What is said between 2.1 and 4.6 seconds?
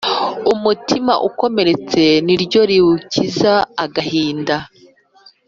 niryo riwukiza agahinda